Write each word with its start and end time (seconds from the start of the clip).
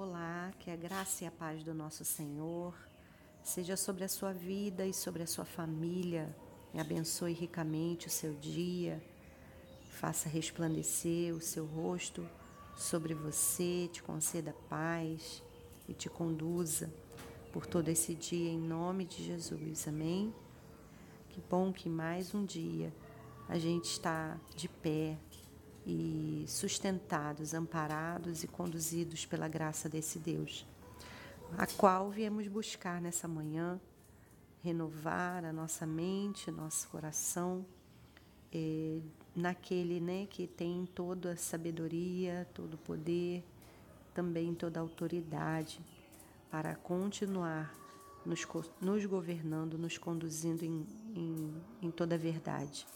Olá, 0.00 0.52
que 0.60 0.70
a 0.70 0.76
graça 0.76 1.24
e 1.24 1.26
a 1.26 1.30
paz 1.32 1.64
do 1.64 1.74
nosso 1.74 2.04
Senhor 2.04 2.72
seja 3.42 3.76
sobre 3.76 4.04
a 4.04 4.08
sua 4.08 4.32
vida 4.32 4.86
e 4.86 4.94
sobre 4.94 5.24
a 5.24 5.26
sua 5.26 5.44
família. 5.44 6.32
E 6.72 6.78
abençoe 6.78 7.32
ricamente 7.32 8.06
o 8.06 8.10
seu 8.10 8.32
dia. 8.34 9.02
Faça 9.90 10.28
resplandecer 10.28 11.34
o 11.34 11.40
seu 11.40 11.66
rosto 11.66 12.24
sobre 12.76 13.12
você, 13.12 13.90
te 13.92 14.00
conceda 14.00 14.54
paz 14.70 15.42
e 15.88 15.92
te 15.92 16.08
conduza 16.08 16.88
por 17.52 17.66
todo 17.66 17.88
esse 17.88 18.14
dia 18.14 18.50
em 18.50 18.60
nome 18.60 19.04
de 19.04 19.24
Jesus. 19.24 19.88
Amém? 19.88 20.32
Que 21.30 21.42
bom 21.50 21.72
que 21.72 21.88
mais 21.88 22.32
um 22.36 22.44
dia 22.44 22.94
a 23.48 23.58
gente 23.58 23.86
está 23.86 24.38
de 24.54 24.68
pé 24.68 25.18
e 25.90 26.44
sustentados, 26.46 27.54
amparados 27.54 28.44
e 28.44 28.46
conduzidos 28.46 29.24
pela 29.24 29.48
graça 29.48 29.88
desse 29.88 30.18
Deus, 30.18 30.66
a 31.56 31.66
qual 31.66 32.10
viemos 32.10 32.46
buscar 32.46 33.00
nessa 33.00 33.26
manhã, 33.26 33.80
renovar 34.62 35.46
a 35.46 35.52
nossa 35.52 35.86
mente, 35.86 36.50
nosso 36.50 36.86
coração, 36.88 37.64
naquele 39.34 39.98
né, 39.98 40.26
que 40.26 40.46
tem 40.46 40.84
toda 40.94 41.32
a 41.32 41.36
sabedoria, 41.36 42.46
todo 42.52 42.74
o 42.74 42.78
poder, 42.78 43.42
também 44.12 44.54
toda 44.54 44.80
a 44.80 44.82
autoridade 44.82 45.80
para 46.50 46.74
continuar 46.74 47.74
nos, 48.26 48.46
nos 48.78 49.06
governando, 49.06 49.78
nos 49.78 49.96
conduzindo 49.96 50.64
em, 50.66 50.86
em, 51.14 51.62
em 51.80 51.90
toda 51.90 52.14
a 52.14 52.18
verdade. 52.18 52.86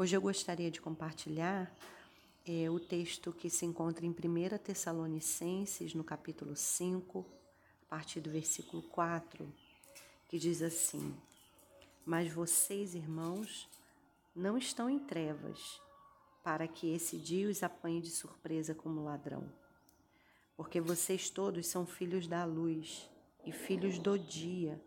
Hoje 0.00 0.16
eu 0.16 0.20
gostaria 0.20 0.70
de 0.70 0.80
compartilhar 0.80 1.68
é, 2.46 2.70
o 2.70 2.78
texto 2.78 3.32
que 3.32 3.50
se 3.50 3.66
encontra 3.66 4.06
em 4.06 4.10
1 4.10 4.58
Tessalonicenses, 4.58 5.92
no 5.92 6.04
capítulo 6.04 6.54
5, 6.54 7.26
a 7.82 7.86
partir 7.86 8.20
do 8.20 8.30
versículo 8.30 8.80
4, 8.80 9.52
que 10.28 10.38
diz 10.38 10.62
assim: 10.62 11.12
Mas 12.06 12.32
vocês, 12.32 12.94
irmãos, 12.94 13.68
não 14.36 14.56
estão 14.56 14.88
em 14.88 15.00
trevas, 15.00 15.80
para 16.44 16.68
que 16.68 16.94
esse 16.94 17.18
dia 17.18 17.48
os 17.48 17.64
apanhe 17.64 18.00
de 18.00 18.10
surpresa 18.10 18.76
como 18.76 19.02
ladrão. 19.02 19.52
Porque 20.56 20.80
vocês 20.80 21.28
todos 21.28 21.66
são 21.66 21.84
filhos 21.84 22.28
da 22.28 22.44
luz 22.44 23.10
e 23.44 23.50
filhos 23.50 23.98
do 23.98 24.16
dia. 24.16 24.80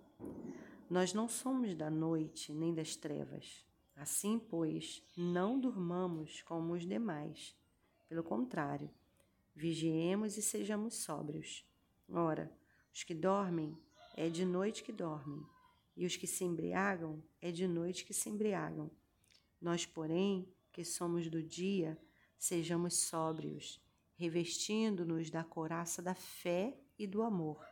Nós 0.89 1.13
não 1.13 1.27
somos 1.27 1.75
da 1.75 1.89
noite 1.89 2.53
nem 2.53 2.73
das 2.73 2.95
trevas. 2.95 3.69
Assim, 4.01 4.39
pois, 4.39 5.03
não 5.15 5.59
durmamos 5.59 6.41
como 6.41 6.73
os 6.73 6.87
demais. 6.87 7.55
Pelo 8.09 8.23
contrário, 8.23 8.89
vigiemos 9.55 10.37
e 10.37 10.41
sejamos 10.41 10.95
sóbrios. 10.95 11.63
Ora, 12.09 12.51
os 12.91 13.03
que 13.03 13.13
dormem 13.13 13.77
é 14.17 14.27
de 14.27 14.43
noite 14.43 14.83
que 14.83 14.91
dormem, 14.91 15.45
e 15.95 16.03
os 16.03 16.17
que 16.17 16.25
se 16.25 16.43
embriagam 16.43 17.23
é 17.39 17.51
de 17.51 17.67
noite 17.67 18.03
que 18.03 18.11
se 18.11 18.27
embriagam. 18.27 18.89
Nós, 19.61 19.85
porém, 19.85 20.51
que 20.71 20.83
somos 20.83 21.29
do 21.29 21.43
dia, 21.43 21.95
sejamos 22.39 23.01
sóbrios, 23.01 23.79
revestindo-nos 24.15 25.29
da 25.29 25.43
couraça 25.43 26.01
da 26.01 26.15
fé 26.15 26.75
e 26.97 27.05
do 27.05 27.21
amor, 27.21 27.63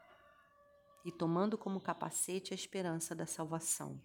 e 1.03 1.11
tomando 1.11 1.57
como 1.57 1.81
capacete 1.81 2.53
a 2.53 2.55
esperança 2.55 3.16
da 3.16 3.25
salvação 3.25 4.00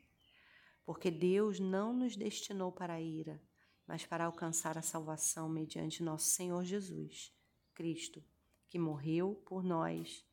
porque 0.84 1.10
Deus 1.10 1.58
não 1.58 1.92
nos 1.92 2.16
destinou 2.16 2.70
para 2.70 2.94
a 2.94 3.00
ira, 3.00 3.40
mas 3.86 4.04
para 4.04 4.24
alcançar 4.24 4.76
a 4.78 4.82
salvação 4.82 5.48
mediante 5.48 6.02
nosso 6.02 6.26
Senhor 6.26 6.64
Jesus, 6.64 7.32
Cristo, 7.74 8.22
que 8.68 8.78
morreu 8.78 9.34
por 9.46 9.62
nós, 9.62 10.24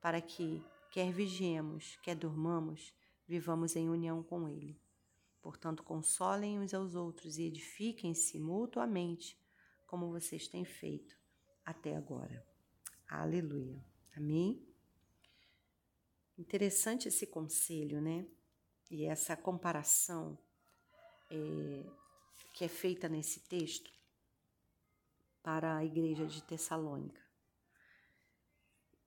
para 0.00 0.20
que, 0.20 0.62
quer 0.90 1.12
vigiemos, 1.12 1.96
quer 2.02 2.14
durmamos, 2.16 2.94
vivamos 3.26 3.76
em 3.76 3.88
união 3.88 4.22
com 4.22 4.48
Ele. 4.48 4.80
Portanto, 5.40 5.82
consolem 5.82 6.58
uns 6.58 6.72
aos 6.72 6.94
outros 6.94 7.38
e 7.38 7.44
edifiquem-se 7.44 8.38
mutuamente, 8.38 9.38
como 9.86 10.10
vocês 10.10 10.48
têm 10.48 10.64
feito 10.64 11.16
até 11.64 11.96
agora. 11.96 12.44
Aleluia. 13.06 13.84
Amém? 14.16 14.66
Interessante 16.36 17.08
esse 17.08 17.26
conselho, 17.26 18.00
né? 18.00 18.26
E 18.94 19.06
essa 19.06 19.36
comparação 19.36 20.38
é, 21.28 21.84
que 22.52 22.64
é 22.64 22.68
feita 22.68 23.08
nesse 23.08 23.40
texto 23.40 23.90
para 25.42 25.78
a 25.78 25.84
igreja 25.84 26.24
de 26.28 26.40
Tessalônica. 26.44 27.20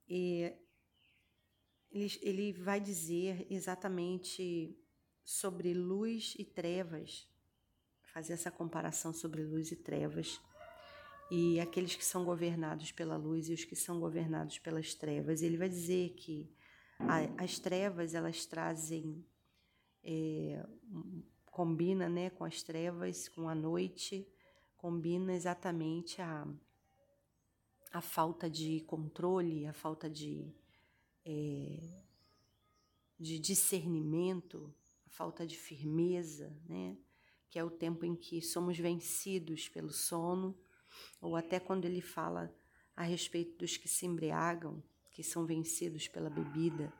E 0.05 0.53
ele, 1.89 2.19
ele 2.21 2.51
vai 2.51 2.81
dizer 2.81 3.47
exatamente 3.49 4.77
sobre 5.23 5.73
luz 5.73 6.35
e 6.37 6.43
trevas, 6.43 7.25
fazer 8.13 8.33
essa 8.33 8.51
comparação 8.51 9.13
sobre 9.13 9.41
luz 9.41 9.71
e 9.71 9.77
trevas, 9.77 10.37
e 11.31 11.61
aqueles 11.61 11.95
que 11.95 12.03
são 12.03 12.25
governados 12.25 12.91
pela 12.91 13.15
luz 13.15 13.47
e 13.47 13.53
os 13.53 13.63
que 13.63 13.75
são 13.75 14.01
governados 14.01 14.59
pelas 14.59 14.93
trevas. 14.93 15.41
Ele 15.41 15.55
vai 15.55 15.69
dizer 15.69 16.09
que 16.15 16.53
a, 16.99 17.41
as 17.41 17.57
trevas 17.57 18.13
elas 18.13 18.45
trazem 18.45 19.25
é, 20.07 20.65
combina 21.51 22.07
né, 22.07 22.29
com 22.29 22.45
as 22.45 22.63
trevas, 22.63 23.27
com 23.27 23.49
a 23.49 23.53
noite, 23.53 24.25
combina 24.77 25.33
exatamente 25.33 26.21
a, 26.21 26.47
a 27.91 28.01
falta 28.01 28.49
de 28.49 28.79
controle, 28.81 29.67
a 29.67 29.73
falta 29.73 30.09
de, 30.09 30.49
é, 31.25 32.01
de 33.19 33.37
discernimento, 33.37 34.73
a 35.05 35.09
falta 35.09 35.45
de 35.45 35.57
firmeza, 35.57 36.55
né? 36.69 36.97
que 37.49 37.59
é 37.59 37.63
o 37.63 37.69
tempo 37.69 38.05
em 38.05 38.15
que 38.15 38.41
somos 38.41 38.77
vencidos 38.77 39.67
pelo 39.67 39.91
sono, 39.91 40.57
ou 41.19 41.35
até 41.35 41.59
quando 41.59 41.85
ele 41.85 42.01
fala 42.01 42.53
a 42.95 43.03
respeito 43.03 43.57
dos 43.57 43.75
que 43.75 43.89
se 43.89 44.05
embriagam, 44.05 44.81
que 45.11 45.23
são 45.23 45.45
vencidos 45.45 46.07
pela 46.07 46.29
bebida. 46.29 46.93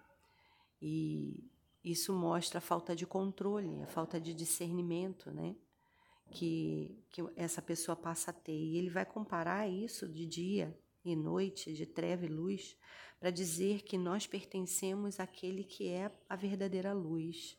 E 0.82 1.50
isso 1.92 2.14
mostra 2.14 2.60
a 2.60 2.62
falta 2.62 2.96
de 2.96 3.06
controle, 3.06 3.82
a 3.82 3.88
falta 3.88 4.20
de 4.20 4.34
discernimento, 4.34 5.32
né? 5.32 5.56
Que, 6.32 7.04
que 7.10 7.24
essa 7.36 7.62
pessoa 7.62 7.96
passa 7.96 8.32
a 8.32 8.34
ter. 8.34 8.52
E 8.52 8.78
ele 8.78 8.90
vai 8.90 9.06
comparar 9.06 9.68
isso 9.70 10.08
de 10.08 10.26
dia 10.26 10.78
e 11.04 11.16
noite, 11.16 11.74
de 11.74 11.86
treva 11.86 12.26
e 12.26 12.30
luz, 12.30 12.78
para 13.20 13.32
dizer 13.32 13.82
que 13.84 13.98
nós 13.98 14.28
pertencemos 14.28 15.20
àquele 15.20 15.64
que 15.64 15.88
é 15.88 16.12
a 16.28 16.36
verdadeira 16.36 16.94
luz. 16.94 17.58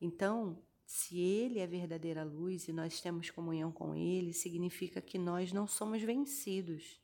Então, 0.00 0.62
se 0.86 1.18
ele 1.18 1.58
é 1.58 1.64
a 1.64 1.68
verdadeira 1.68 2.24
luz 2.24 2.68
e 2.68 2.72
nós 2.72 3.00
temos 3.00 3.30
comunhão 3.30 3.70
com 3.70 3.94
ele, 3.94 4.32
significa 4.32 5.00
que 5.00 5.18
nós 5.18 5.52
não 5.52 5.66
somos 5.66 6.02
vencidos 6.02 7.00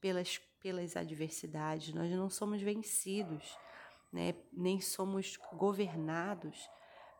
pelas, 0.00 0.38
pelas 0.60 0.96
adversidades, 0.96 1.94
nós 1.94 2.10
não 2.12 2.30
somos 2.30 2.60
vencidos 2.62 3.56
né? 4.14 4.32
nem 4.52 4.80
somos 4.80 5.36
governados 5.54 6.70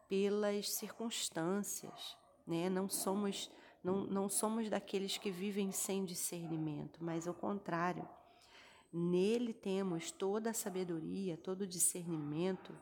pelas 0.08 0.70
circunstâncias, 0.70 2.16
né? 2.46 2.70
não, 2.70 2.88
somos, 2.88 3.50
não, 3.82 4.06
não 4.06 4.28
somos 4.28 4.70
daqueles 4.70 5.18
que 5.18 5.28
vivem 5.28 5.72
sem 5.72 6.04
discernimento, 6.04 7.02
mas 7.02 7.26
ao 7.26 7.34
contrário, 7.34 8.08
nele 8.92 9.52
temos 9.52 10.12
toda 10.12 10.50
a 10.50 10.54
sabedoria, 10.54 11.36
todo 11.36 11.62
o 11.62 11.66
discernimento, 11.66 12.72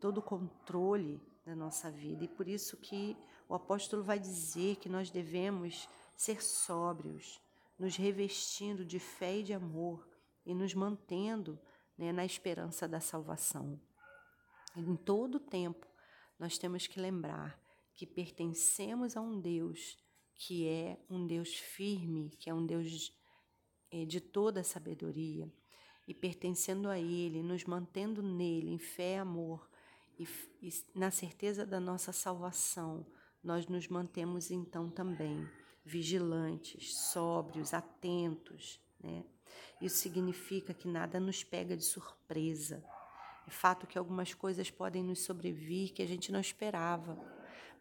todo 0.00 0.18
o 0.18 0.22
controle 0.22 1.22
da 1.46 1.54
nossa 1.54 1.92
vida. 1.92 2.24
E 2.24 2.28
por 2.28 2.48
isso 2.48 2.76
que 2.76 3.16
o 3.48 3.54
apóstolo 3.54 4.02
vai 4.02 4.18
dizer 4.18 4.76
que 4.76 4.88
nós 4.88 5.12
devemos 5.12 5.88
ser 6.16 6.42
sóbrios, 6.42 7.40
nos 7.78 7.96
revestindo 7.96 8.84
de 8.84 8.98
fé 8.98 9.38
e 9.38 9.42
de 9.44 9.54
amor 9.54 10.08
e 10.44 10.52
nos 10.52 10.74
mantendo 10.74 11.56
né, 11.96 12.12
na 12.12 12.24
esperança 12.24 12.88
da 12.88 13.00
salvação. 13.00 13.80
Em 14.76 14.96
todo 14.96 15.38
tempo, 15.38 15.86
nós 16.38 16.58
temos 16.58 16.86
que 16.86 17.00
lembrar 17.00 17.58
que 17.94 18.06
pertencemos 18.06 19.16
a 19.16 19.20
um 19.20 19.40
Deus 19.40 19.96
que 20.34 20.68
é 20.68 20.98
um 21.08 21.26
Deus 21.26 21.54
firme, 21.54 22.30
que 22.38 22.50
é 22.50 22.54
um 22.54 22.66
Deus 22.66 23.12
é, 23.90 24.04
de 24.04 24.20
toda 24.20 24.60
a 24.60 24.64
sabedoria. 24.64 25.50
E 26.06 26.12
pertencendo 26.12 26.88
a 26.88 26.98
Ele, 26.98 27.42
nos 27.42 27.64
mantendo 27.64 28.22
nele, 28.22 28.70
em 28.70 28.78
fé 28.78 29.14
e 29.14 29.18
amor, 29.18 29.70
e, 30.18 30.28
e 30.60 30.70
na 30.94 31.10
certeza 31.10 31.64
da 31.64 31.80
nossa 31.80 32.12
salvação, 32.12 33.06
nós 33.42 33.66
nos 33.68 33.88
mantemos 33.88 34.50
então 34.50 34.90
também 34.90 35.48
vigilantes, 35.84 36.96
sóbrios, 36.96 37.72
atentos, 37.72 38.80
né? 39.04 39.22
Isso 39.80 39.98
significa 39.98 40.72
que 40.72 40.88
nada 40.88 41.20
nos 41.20 41.44
pega 41.44 41.76
de 41.76 41.84
surpresa. 41.84 42.82
É 43.46 43.50
fato 43.50 43.86
que 43.86 43.98
algumas 43.98 44.32
coisas 44.32 44.70
podem 44.70 45.02
nos 45.02 45.20
sobrevir 45.20 45.92
que 45.92 46.02
a 46.02 46.06
gente 46.06 46.32
não 46.32 46.40
esperava, 46.40 47.18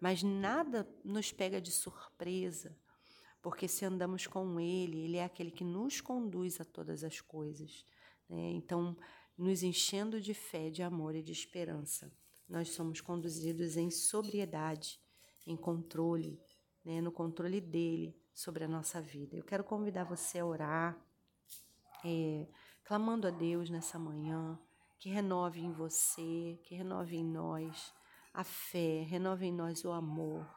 mas 0.01 0.21
nada 0.21 0.87
nos 1.03 1.31
pega 1.31 1.61
de 1.61 1.71
surpresa, 1.71 2.77
porque 3.41 3.67
se 3.67 3.85
andamos 3.85 4.27
com 4.27 4.59
Ele, 4.59 4.99
Ele 4.99 5.17
é 5.17 5.23
aquele 5.23 5.51
que 5.51 5.63
nos 5.63 6.01
conduz 6.01 6.59
a 6.59 6.65
todas 6.65 7.03
as 7.03 7.21
coisas. 7.21 7.85
Né? 8.29 8.51
Então, 8.51 8.97
nos 9.37 9.63
enchendo 9.63 10.19
de 10.19 10.33
fé, 10.33 10.69
de 10.69 10.83
amor 10.83 11.15
e 11.15 11.23
de 11.23 11.31
esperança, 11.31 12.11
nós 12.49 12.69
somos 12.69 12.99
conduzidos 12.99 13.77
em 13.77 13.89
sobriedade, 13.89 14.99
em 15.47 15.55
controle, 15.55 16.37
né? 16.83 16.99
no 16.99 17.11
controle 17.11 17.61
dele 17.61 18.13
sobre 18.33 18.65
a 18.65 18.67
nossa 18.67 19.01
vida. 19.01 19.37
Eu 19.37 19.43
quero 19.43 19.63
convidar 19.63 20.03
você 20.03 20.39
a 20.39 20.45
orar, 20.45 21.01
é, 22.03 22.47
clamando 22.83 23.27
a 23.27 23.31
Deus 23.31 23.69
nessa 23.69 23.97
manhã, 23.97 24.59
que 24.99 25.09
renove 25.09 25.59
em 25.59 25.71
você, 25.71 26.59
que 26.63 26.75
renove 26.75 27.17
em 27.17 27.23
nós 27.23 27.93
a 28.33 28.43
fé, 28.43 29.03
renove 29.03 29.45
em 29.45 29.53
nós 29.53 29.83
o 29.83 29.91
amor, 29.91 30.47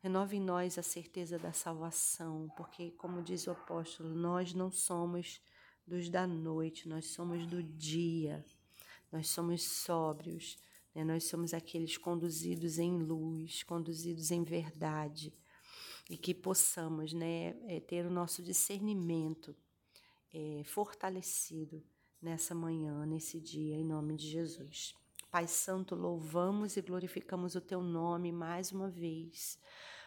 renove 0.00 0.36
em 0.36 0.40
nós 0.40 0.78
a 0.78 0.82
certeza 0.82 1.38
da 1.38 1.52
salvação, 1.52 2.48
porque, 2.56 2.90
como 2.92 3.22
diz 3.22 3.46
o 3.46 3.50
apóstolo, 3.50 4.14
nós 4.14 4.54
não 4.54 4.70
somos 4.70 5.40
dos 5.86 6.08
da 6.08 6.26
noite, 6.26 6.88
nós 6.88 7.06
somos 7.06 7.46
do 7.46 7.62
dia, 7.62 8.44
nós 9.10 9.28
somos 9.28 9.62
sóbrios, 9.62 10.58
né? 10.94 11.04
nós 11.04 11.24
somos 11.24 11.52
aqueles 11.52 11.96
conduzidos 11.96 12.78
em 12.78 12.98
luz, 12.98 13.62
conduzidos 13.62 14.30
em 14.30 14.42
verdade, 14.42 15.32
e 16.08 16.16
que 16.16 16.34
possamos 16.34 17.12
né, 17.12 17.56
é, 17.66 17.80
ter 17.80 18.06
o 18.06 18.10
nosso 18.10 18.42
discernimento 18.42 19.54
é, 20.32 20.62
fortalecido 20.64 21.82
nessa 22.20 22.54
manhã, 22.54 23.04
nesse 23.04 23.40
dia, 23.40 23.76
em 23.76 23.84
nome 23.84 24.16
de 24.16 24.28
Jesus. 24.28 24.94
Pai 25.30 25.46
Santo, 25.46 25.94
louvamos 25.94 26.76
e 26.76 26.82
glorificamos 26.82 27.54
o 27.54 27.60
Teu 27.60 27.82
nome 27.82 28.30
mais 28.30 28.70
uma 28.70 28.88
vez, 28.88 29.58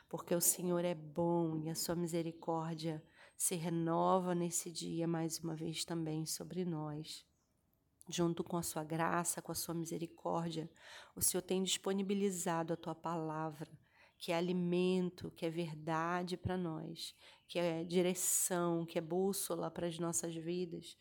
porque 0.08 0.34
o 0.34 0.42
Senhor 0.42 0.84
é 0.86 0.96
bom 0.96 1.58
e 1.58 1.70
a 1.70 1.76
Sua 1.76 1.96
misericórdia 1.96 3.04
se 3.36 3.56
renova 3.56 4.34
nesse 4.34 4.72
dia 4.72 5.08
mais 5.08 5.40
uma 5.40 5.56
vez 5.56 5.84
também 5.84 6.26
sobre 6.26 6.64
nós. 6.64 7.26
Junto 8.08 8.44
com 8.44 8.56
a 8.56 8.64
Sua 8.64 8.84
graça, 8.84 9.42
com 9.42 9.52
a 9.52 9.56
Sua 9.56 9.74
misericórdia, 9.74 10.70
o 11.16 11.22
Senhor 11.22 11.42
tem 11.42 11.64
disponibilizado 11.64 12.72
a 12.72 12.78
Tua 12.78 12.96
palavra 12.96 13.68
que 14.18 14.32
é 14.32 14.36
alimento, 14.36 15.32
que 15.32 15.46
é 15.46 15.50
verdade 15.50 16.38
para 16.38 16.58
nós, 16.58 17.16
que 17.48 17.60
é 17.60 17.84
direção, 17.84 18.86
que 18.86 18.98
é 18.98 19.02
bússola 19.02 19.70
para 19.70 19.88
as 19.88 20.00
nossas 20.00 20.36
vidas. 20.36 20.98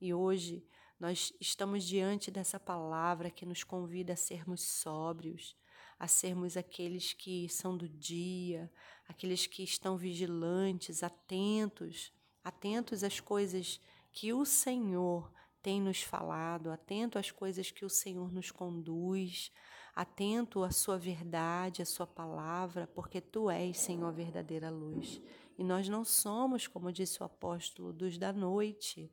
E 0.00 0.12
hoje 0.12 0.66
nós 0.98 1.32
estamos 1.40 1.84
diante 1.84 2.30
dessa 2.30 2.58
palavra 2.58 3.30
que 3.30 3.46
nos 3.46 3.62
convida 3.62 4.14
a 4.14 4.16
sermos 4.16 4.62
sóbrios, 4.62 5.56
a 5.98 6.06
sermos 6.06 6.56
aqueles 6.56 7.12
que 7.12 7.48
são 7.48 7.76
do 7.76 7.88
dia, 7.88 8.70
aqueles 9.08 9.46
que 9.46 9.62
estão 9.62 9.96
vigilantes, 9.96 11.02
atentos, 11.02 12.12
atentos 12.42 13.02
às 13.02 13.20
coisas 13.20 13.80
que 14.12 14.32
o 14.32 14.44
Senhor 14.44 15.30
tem 15.62 15.80
nos 15.80 16.02
falado, 16.02 16.70
atento 16.70 17.18
às 17.18 17.30
coisas 17.30 17.70
que 17.70 17.84
o 17.84 17.90
Senhor 17.90 18.32
nos 18.32 18.50
conduz, 18.50 19.50
atento 19.96 20.62
à 20.62 20.70
sua 20.70 20.98
verdade, 20.98 21.80
à 21.80 21.86
sua 21.86 22.06
palavra, 22.06 22.86
porque 22.86 23.18
tu 23.18 23.50
és, 23.50 23.78
Senhor, 23.78 24.06
a 24.06 24.12
verdadeira 24.12 24.68
luz. 24.68 25.22
E 25.56 25.64
nós 25.64 25.88
não 25.88 26.04
somos, 26.04 26.66
como 26.66 26.92
disse 26.92 27.22
o 27.22 27.24
apóstolo, 27.24 27.94
dos 27.94 28.18
da 28.18 28.30
noite, 28.30 29.10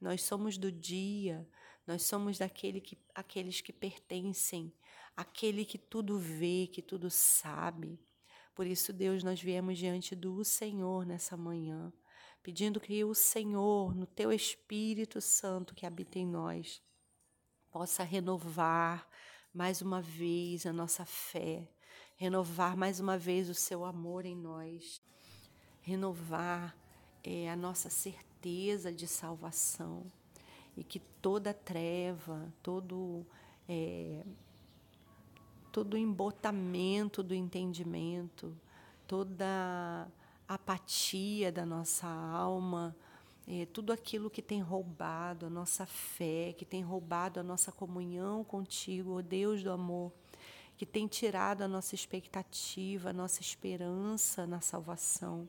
nós 0.00 0.24
somos 0.24 0.58
do 0.58 0.72
dia, 0.72 1.48
nós 1.86 2.02
somos 2.02 2.36
daquele 2.36 2.80
que, 2.80 2.98
aqueles 3.14 3.60
que 3.60 3.72
pertencem, 3.72 4.74
aquele 5.16 5.64
que 5.64 5.78
tudo 5.78 6.18
vê, 6.18 6.66
que 6.66 6.82
tudo 6.82 7.08
sabe. 7.10 8.00
Por 8.56 8.66
isso, 8.66 8.92
Deus, 8.92 9.22
nós 9.22 9.40
viemos 9.40 9.78
diante 9.78 10.16
do 10.16 10.42
Senhor 10.42 11.06
nessa 11.06 11.36
manhã, 11.36 11.92
pedindo 12.42 12.80
que 12.80 13.04
o 13.04 13.14
Senhor, 13.14 13.94
no 13.94 14.04
teu 14.04 14.32
Espírito 14.32 15.20
Santo 15.20 15.76
que 15.76 15.86
habita 15.86 16.18
em 16.18 16.26
nós, 16.26 16.82
possa 17.70 18.02
renovar 18.02 19.08
mais 19.54 19.80
uma 19.80 20.02
vez 20.02 20.66
a 20.66 20.72
nossa 20.72 21.04
fé, 21.04 21.68
renovar 22.16 22.76
mais 22.76 22.98
uma 22.98 23.16
vez 23.16 23.48
o 23.48 23.54
seu 23.54 23.84
amor 23.84 24.26
em 24.26 24.34
nós, 24.34 25.00
renovar 25.80 26.76
é, 27.22 27.48
a 27.48 27.54
nossa 27.54 27.88
certeza 27.88 28.92
de 28.92 29.06
salvação 29.06 30.10
e 30.76 30.82
que 30.82 30.98
toda 30.98 31.54
treva, 31.54 32.52
todo 32.62 33.24
é, 33.68 34.24
todo 35.70 35.96
embotamento 35.96 37.22
do 37.22 37.34
entendimento, 37.34 38.56
toda 39.06 40.08
apatia 40.48 41.50
da 41.50 41.64
nossa 41.64 42.06
alma, 42.06 42.94
é, 43.46 43.66
tudo 43.66 43.92
aquilo 43.92 44.30
que 44.30 44.40
tem 44.40 44.60
roubado 44.60 45.46
a 45.46 45.50
nossa 45.50 45.84
fé, 45.84 46.54
que 46.56 46.64
tem 46.64 46.82
roubado 46.82 47.38
a 47.38 47.42
nossa 47.42 47.70
comunhão 47.70 48.42
contigo, 48.42 49.18
ó 49.18 49.22
Deus 49.22 49.62
do 49.62 49.70
amor, 49.70 50.12
que 50.76 50.86
tem 50.86 51.06
tirado 51.06 51.62
a 51.62 51.68
nossa 51.68 51.94
expectativa, 51.94 53.10
a 53.10 53.12
nossa 53.12 53.40
esperança 53.40 54.46
na 54.46 54.60
salvação. 54.60 55.48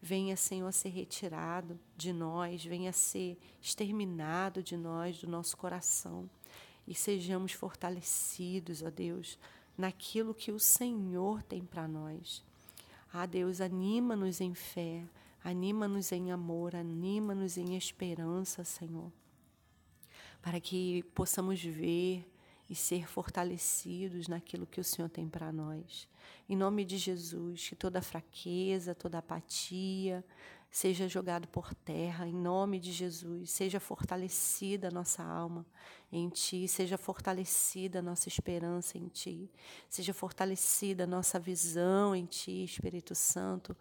Venha, 0.00 0.36
Senhor, 0.36 0.72
ser 0.72 0.88
retirado 0.88 1.78
de 1.96 2.12
nós, 2.12 2.64
venha 2.64 2.92
ser 2.92 3.38
exterminado 3.60 4.62
de 4.62 4.76
nós, 4.76 5.20
do 5.20 5.28
nosso 5.28 5.56
coração, 5.56 6.28
e 6.86 6.94
sejamos 6.94 7.52
fortalecidos, 7.52 8.82
ó 8.82 8.90
Deus, 8.90 9.38
naquilo 9.76 10.34
que 10.34 10.50
o 10.50 10.58
Senhor 10.58 11.42
tem 11.42 11.64
para 11.64 11.86
nós. 11.86 12.42
Ah, 13.12 13.26
Deus, 13.26 13.60
anima-nos 13.60 14.40
em 14.40 14.54
fé, 14.54 15.04
Anima-nos 15.44 16.12
em 16.12 16.30
amor, 16.30 16.76
anima-nos 16.76 17.56
em 17.56 17.76
esperança, 17.76 18.64
Senhor, 18.64 19.10
para 20.40 20.60
que 20.60 21.02
possamos 21.14 21.62
ver 21.62 22.28
e 22.70 22.74
ser 22.74 23.08
fortalecidos 23.08 24.28
naquilo 24.28 24.66
que 24.66 24.80
o 24.80 24.84
Senhor 24.84 25.08
tem 25.08 25.28
para 25.28 25.52
nós. 25.52 26.08
Em 26.48 26.56
nome 26.56 26.84
de 26.84 26.96
Jesus, 26.96 27.68
que 27.68 27.76
toda 27.76 28.00
fraqueza, 28.00 28.94
toda 28.94 29.18
apatia 29.18 30.24
seja 30.70 31.06
jogado 31.06 31.46
por 31.48 31.74
terra, 31.74 32.26
em 32.26 32.32
nome 32.32 32.80
de 32.80 32.92
Jesus, 32.92 33.50
seja 33.50 33.78
fortalecida 33.78 34.88
a 34.88 34.90
nossa 34.90 35.22
alma 35.22 35.66
em 36.12 36.28
Ti, 36.28 36.68
seja 36.68 36.98
fortalecida 36.98 38.00
a 38.00 38.02
nossa 38.02 38.28
esperança 38.28 38.98
em 38.98 39.08
Ti, 39.08 39.50
seja 39.88 40.12
fortalecida 40.12 41.04
a 41.04 41.06
nossa 41.06 41.40
visão 41.40 42.14
em 42.14 42.26
Ti, 42.26 42.64
Espírito 42.64 43.14
Santo, 43.14 43.74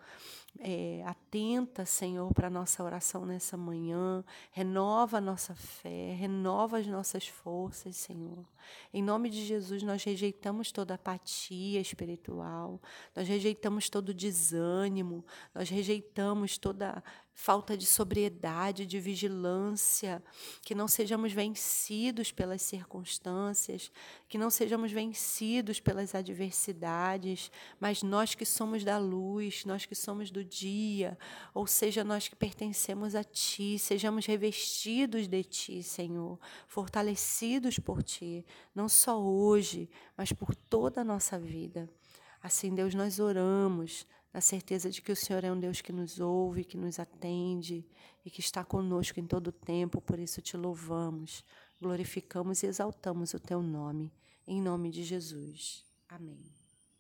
é, 0.60 1.04
atenta, 1.06 1.86
Senhor, 1.86 2.34
para 2.34 2.48
a 2.48 2.50
nossa 2.50 2.84
oração 2.84 3.26
nessa 3.26 3.58
manhã. 3.58 4.24
Renova 4.52 5.18
a 5.18 5.22
nossa 5.22 5.54
fé, 5.56 6.14
renova 6.14 6.78
as 6.78 6.88
nossas 6.88 7.28
forças, 7.28 7.98
Senhor. 7.98 8.46
Em 8.94 9.04
nome 9.04 9.30
de 9.30 9.46
Jesus, 9.46 9.84
nós 9.84 10.04
rejeitamos 10.04 10.72
toda 10.72 10.94
apatia 10.94 11.82
espiritual, 11.82 12.82
nós 13.16 13.28
rejeitamos 13.28 13.90
todo 13.90 14.14
desânimo, 14.14 15.26
nós 15.54 15.70
rejeitamos 15.70 16.58
toda 16.58 17.04
falta 17.42 17.76
de 17.76 17.88
sobriedade, 17.88 18.86
de 18.86 19.00
vigilância, 19.00 20.24
que 20.62 20.76
não 20.76 20.88
sejamos 20.88 21.34
vencidos 21.34 22.32
pelas 22.32 22.62
circunstâncias, 22.62 23.92
que 24.30 24.38
não 24.38 24.52
sejamos 24.52 24.92
vencidos 24.92 25.80
pelas 25.80 26.14
adversidades, 26.14 27.52
mas 27.80 28.04
nós 28.04 28.36
que 28.36 28.46
somos 28.46 28.84
da 28.84 29.00
luz, 29.00 29.66
nós 29.66 29.88
que 29.88 29.96
somos 29.96 30.30
do 30.30 30.44
dia, 30.44 31.18
ou 31.52 31.66
seja, 31.66 32.04
nós 32.04 32.28
que 32.28 32.36
pertencemos 32.36 33.16
a 33.16 33.24
Ti, 33.24 33.80
sejamos 33.80 34.28
revestidos 34.28 35.28
de 35.28 35.44
Ti, 35.44 35.82
Senhor, 35.82 36.40
fortalecidos 36.68 37.80
por 37.80 38.04
Ti, 38.04 38.46
não 38.76 38.88
só 38.88 39.20
hoje, 39.20 39.90
mas 40.16 40.32
por 40.32 40.54
toda 40.54 41.02
a 41.02 41.04
nossa 41.04 41.40
vida. 41.40 41.90
Assim, 42.42 42.74
Deus, 42.74 42.94
nós 42.96 43.20
oramos 43.20 44.08
na 44.34 44.42
certeza 44.42 44.90
de 44.90 45.02
que 45.02 45.12
o 45.12 45.16
Senhor 45.16 45.44
é 45.44 45.52
um 45.52 45.60
Deus 45.60 45.82
que 45.82 45.92
nos 45.92 46.20
ouve, 46.20 46.64
que 46.64 46.78
nos 46.78 47.00
atende 47.00 47.86
e 48.26 48.30
que 48.30 48.40
está 48.40 48.64
conosco 48.64 49.20
em 49.20 49.26
todo 49.26 49.48
o 49.48 49.52
tempo, 49.52 50.02
por 50.02 50.20
isso 50.20 50.42
te 50.42 50.56
louvamos, 50.56 51.44
glorificamos 51.80 52.64
e 52.64 52.68
exaltamos 52.68 53.34
o 53.34 53.40
teu 53.40 53.62
nome, 53.62 54.12
em 54.48 54.62
nome 54.62 54.90
de 54.90 55.04
Jesus. 55.04 55.86
Amém. 56.08 56.61